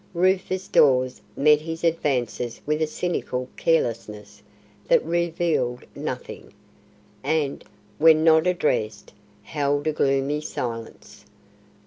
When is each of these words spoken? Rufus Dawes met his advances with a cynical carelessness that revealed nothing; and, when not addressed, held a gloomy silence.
Rufus 0.15 0.67
Dawes 0.67 1.21
met 1.37 1.61
his 1.61 1.83
advances 1.83 2.59
with 2.65 2.81
a 2.81 2.87
cynical 2.87 3.47
carelessness 3.55 4.41
that 4.87 5.05
revealed 5.05 5.83
nothing; 5.95 6.55
and, 7.23 7.63
when 7.99 8.23
not 8.23 8.47
addressed, 8.47 9.13
held 9.43 9.85
a 9.85 9.91
gloomy 9.93 10.41
silence. 10.41 11.25